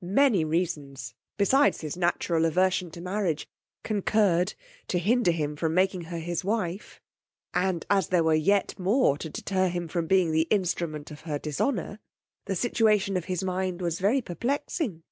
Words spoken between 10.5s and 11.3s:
instrument of